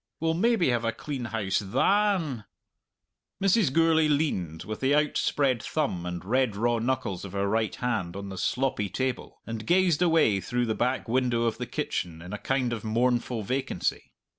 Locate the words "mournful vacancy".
12.83-14.13